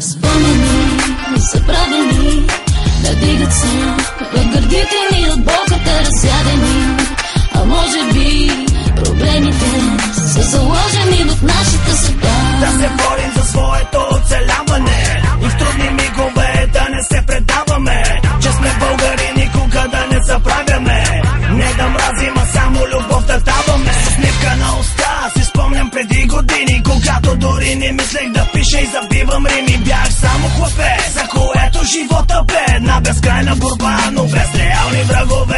Спомни, 0.00 1.36
заправи, 1.36 2.46
да 3.02 3.14
двигаться 3.14 4.05
преди 26.08 26.26
години 26.26 26.82
Когато 26.82 27.36
дори 27.36 27.74
не 27.74 27.92
мислех 27.92 28.30
да 28.32 28.46
пиша 28.52 28.80
и 28.80 28.86
забивам 28.86 29.46
рими. 29.46 29.78
Бях 29.84 30.12
само 30.12 30.48
хлапе, 30.48 30.96
за 31.14 31.28
което 31.28 31.84
живота 31.84 32.42
бе. 32.46 32.74
Една 32.76 33.00
безкрайна 33.00 33.56
борба, 33.56 33.98
но 34.12 34.22
без 34.22 34.54
реални 34.54 35.02
врагове 35.02 35.55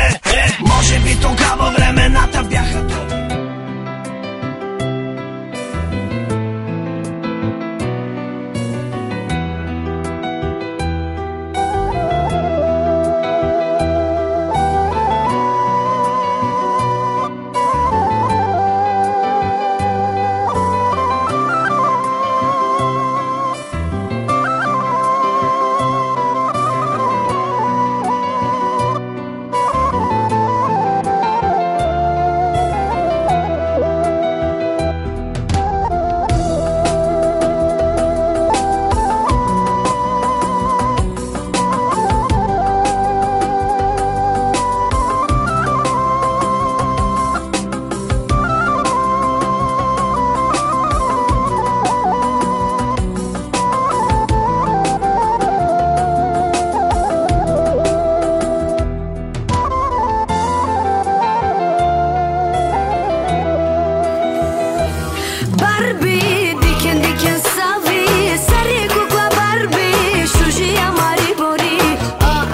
Barbie 65.61 66.55
diken 66.62 67.03
diken 67.03 67.39
savi 67.56 68.06
Sarı 68.48 68.89
kukla 68.89 69.31
Barbie 69.37 70.27
Şuji 70.27 70.81
amari 70.88 71.38
bori 71.38 71.78
Ah 72.21 72.47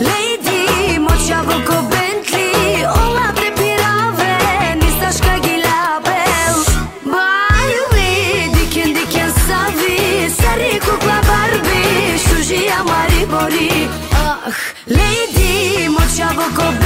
lady 0.00 0.98
Moća 0.98 1.40
voko 1.42 1.74
Bentley 1.92 2.86
Olate 2.86 3.54
pirave 3.56 4.38
Nistaš 4.76 5.20
kagi 5.26 5.56
label 5.64 6.56
Barbie 7.04 8.54
diken 8.54 8.94
diken 8.94 9.30
savi 9.48 10.30
Sarı 10.30 10.80
kukla 10.80 11.20
Barbie 11.28 12.18
Şuji 12.18 12.72
amari 12.80 13.26
bori 13.32 13.88
Ah 14.14 14.52
lady 14.88 15.88
Moća 15.88 16.28
voko 16.36 16.62
Bentley 16.62 16.79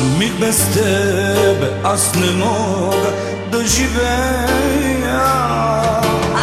Миг 0.00 0.32
без 0.40 0.72
тебе 0.72 1.70
аз 1.84 2.14
не 2.14 2.30
мога 2.30 3.12
да 3.52 3.66
живея. 3.66 5.22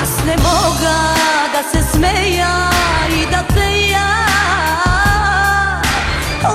Аз 0.04 0.26
не 0.26 0.36
мога 0.38 0.96
да 1.54 1.64
се 1.72 1.92
смея 1.92 2.70
и 3.10 3.26
да 3.26 3.44
пея. 3.54 4.08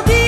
Обичай 0.01 0.24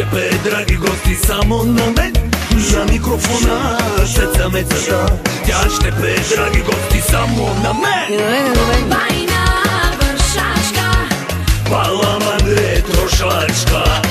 Ще 0.00 0.08
пее, 0.10 0.32
драги 0.44 0.76
гости, 0.76 1.14
само 1.14 1.64
на 1.64 1.86
мен 1.86 2.12
На 2.72 2.84
микрофона 2.92 3.78
цеца 4.06 4.48
мецата 4.48 5.12
Тя 5.46 5.70
ще 5.70 5.90
пее, 5.90 6.18
драги 6.36 6.60
гости, 6.60 7.00
само 7.10 7.54
на 7.62 7.74
мен. 7.74 8.20
Байна 8.88 9.44
вършачка, 10.00 11.08
Паламандре 11.70 12.82
трошачка 12.82 14.02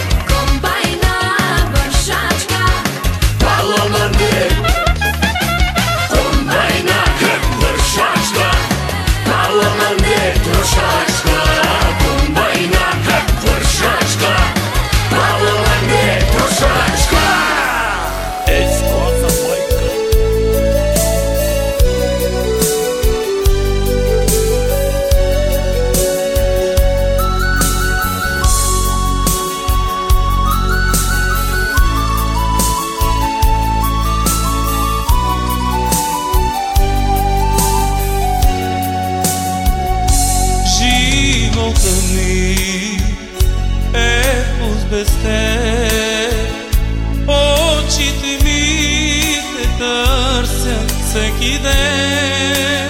sekiden 51.13 52.89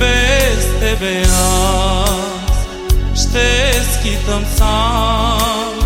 Bez 0.00 0.64
te 0.80 0.92
beyaz 1.00 2.56
Ştes 3.14 4.02
kitam 4.02 4.44
san 4.56 5.77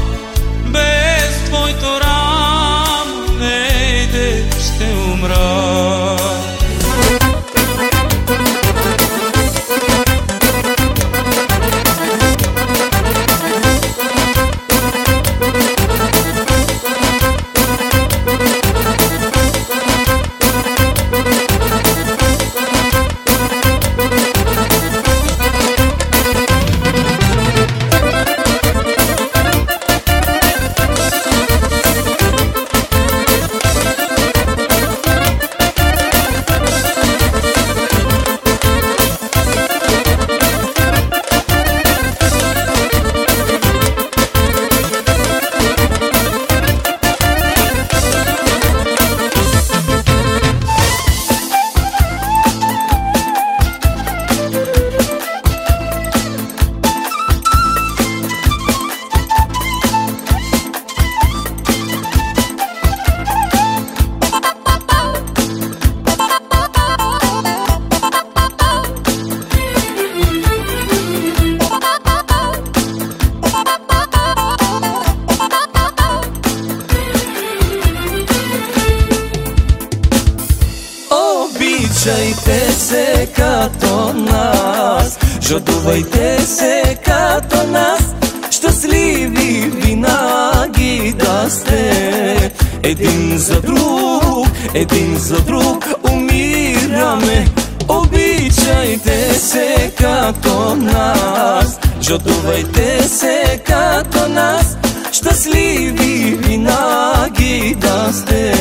Жадувайте 85.83 86.41
се 86.41 86.99
като 87.05 87.67
нас 87.67 88.15
Щастливи 88.51 89.71
винаги 89.75 91.15
да 91.19 91.51
сте. 91.51 92.53
Един 92.83 93.39
за 93.39 93.61
друг, 93.61 94.47
един 94.75 95.17
за 95.17 95.41
друг 95.41 95.87
умираме. 96.13 97.49
Обичайте 97.89 99.35
се 99.35 99.93
като 99.99 100.75
нас 100.75 101.81
Жадувайте 102.03 103.03
се 103.09 103.63
като 103.67 104.29
нас 104.29 104.77
Щастливи 105.13 106.39
винаги 106.39 107.77
да 107.81 108.13
сте. 108.13 108.53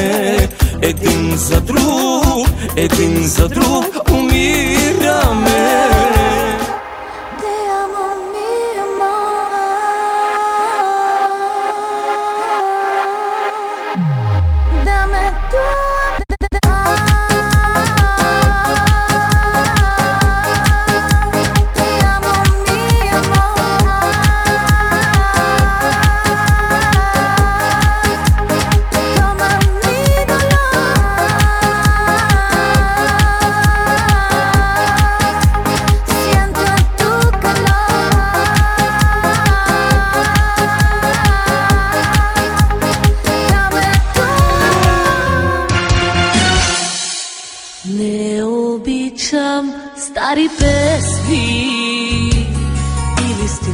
Един 0.81 1.37
за 1.37 1.61
друг, 1.61 2.47
един 2.75 3.27
за 3.27 3.49
друг 3.49 3.85
умираме 4.11 4.70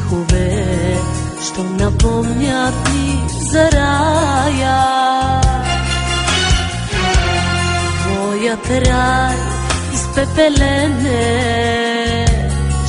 стихове, 0.08 0.98
що 1.44 1.64
напомнят 1.64 2.74
ми 2.94 3.30
за 3.52 3.70
рая. 3.72 5.42
Твоят 8.04 8.70
рай 8.70 9.38
изпепелене, 9.94 11.26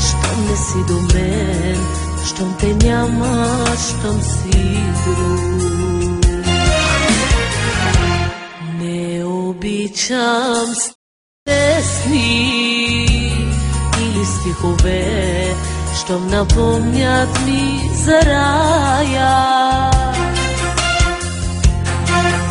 щом 0.08 0.46
не 0.50 0.56
си 0.56 0.78
до 0.88 1.14
мен, 1.14 1.86
щом 2.26 2.54
те 2.60 2.86
няма, 2.86 3.58
щом 3.88 4.22
си 4.22 4.82
друг. 5.06 5.40
Не 8.80 9.24
обичам 9.24 10.74
песни 11.44 12.28
или 14.00 14.24
стихове, 14.24 15.54
щом 16.00 16.26
напомнят 16.26 17.28
ми 17.46 17.90
за 17.94 18.20
рая. 18.22 19.90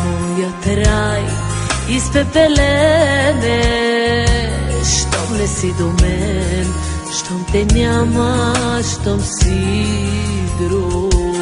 Моят 0.04 0.66
рай 0.66 1.24
изпепелене, 1.88 3.62
щом 4.84 5.36
не 5.38 5.46
си 5.46 5.74
до 5.78 5.84
мен, 5.84 6.74
щом 7.18 7.44
те 7.52 7.64
няма, 7.74 8.54
щом 8.82 9.20
си 9.20 9.96
друг. 10.60 11.37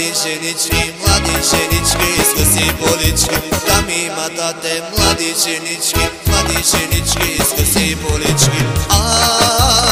Mladi 0.00 0.14
ženički, 0.24 0.92
mladi 1.00 1.32
ženički, 1.50 2.20
iskusi 2.20 2.72
polički. 2.80 3.34
Da 3.66 3.82
mi 3.86 4.04
ima 4.04 4.28
tate 4.36 4.82
mladi 4.96 5.34
ženički, 5.44 6.00
mladi 6.26 6.58
ženički, 6.72 7.42
iskusi 7.42 7.96
polički. 8.08 8.64
A 8.90 9.89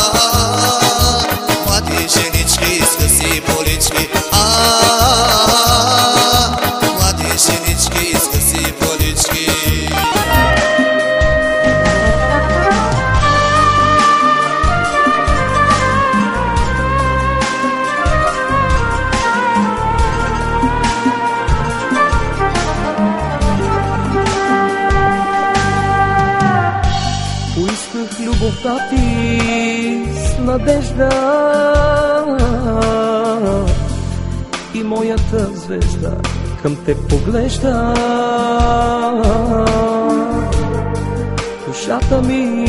моята 35.32 35.56
звезда. 35.56 36.16
Към 36.62 36.76
те 36.84 36.94
поглежда. 36.94 37.94
Душата 41.66 42.22
ми 42.22 42.66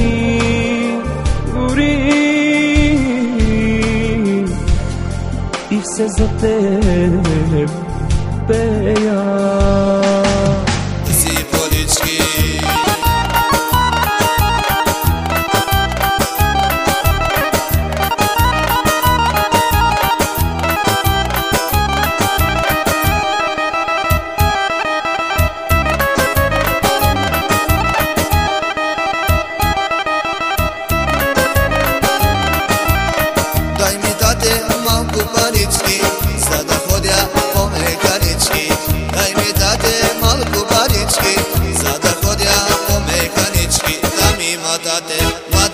гори. 1.54 2.10
И 5.72 5.82
все 5.84 6.08
за 6.08 6.28
теб 6.28 7.70
пея 8.48 9.69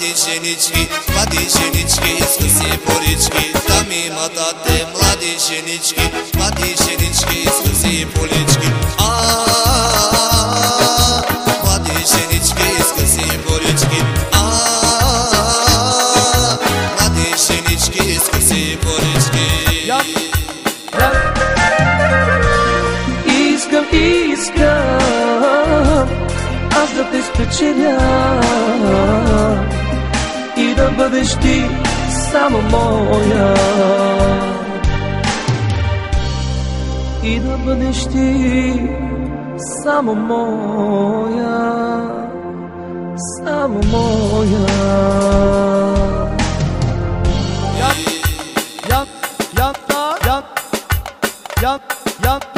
млади 0.06 0.16
женички, 0.18 0.90
млади 1.14 1.50
женички, 1.50 2.12
иска 2.20 2.50
си 2.50 2.78
порички. 2.78 3.54
Да 3.68 3.84
ми 3.90 3.96
има 3.96 4.30
дате 4.30 4.88
млади 4.94 5.38
женички, 5.48 6.12
млади 6.38 6.76
женички, 6.84 7.40
иска 7.40 7.76
си 7.76 8.06
полички. 8.16 8.72
А, 8.98 9.12
млади 11.64 11.92
женички, 11.92 12.64
иска 12.80 13.08
си 13.08 13.40
порички. 13.48 14.04
А, 14.32 14.42
млади 17.00 17.36
женички, 17.48 18.12
иска 18.12 18.42
си 18.42 18.78
порички. 18.82 19.86
Я, 19.88 20.02
я, 21.00 21.12
Искам, 23.26 23.86
искам 23.92 25.06
аз 26.76 26.94
да 26.94 27.12
те 27.12 27.24
спечеля 27.24 27.98
да 30.86 30.92
бъдеш 30.92 31.36
ти 31.36 31.66
само 32.32 32.62
моя. 32.62 33.56
И 37.24 37.40
да 37.40 37.58
бъдеш 37.58 38.08
ти 38.08 38.90
само 39.84 40.16
моя, 40.16 41.62
само 43.44 43.82
моя. 43.92 44.68
Yat, 47.82 48.00
yat, 48.92 49.10
yat, 49.60 49.80
yat, 50.28 50.46
yat, 51.64 51.82
yat. 52.26 52.55